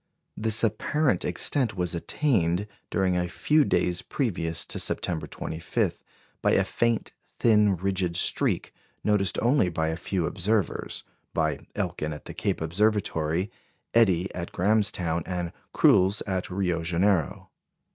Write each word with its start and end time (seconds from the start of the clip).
This 0.35 0.63
apparent 0.63 1.23
extent 1.23 1.75
was 1.77 1.93
attained, 1.93 2.65
during 2.89 3.15
a 3.15 3.27
few 3.27 3.63
days 3.63 4.01
previous 4.01 4.65
to 4.65 4.79
September 4.79 5.27
25, 5.27 6.01
by 6.41 6.53
a 6.53 6.63
faint, 6.63 7.11
thin, 7.37 7.75
rigid 7.77 8.15
streak, 8.15 8.73
noticed 9.03 9.37
only 9.43 9.69
by 9.69 9.89
a 9.89 9.95
few 9.97 10.25
observers 10.25 11.03
by 11.35 11.67
Elkin 11.75 12.13
at 12.13 12.25
the 12.25 12.33
Cape 12.33 12.61
Observatory, 12.61 13.51
Eddie 13.93 14.33
at 14.33 14.51
Grahamstown, 14.51 15.21
and 15.27 15.51
Cruls 15.71 16.21
at 16.25 16.49
Rio 16.49 16.81
Janeiro. 16.81 17.51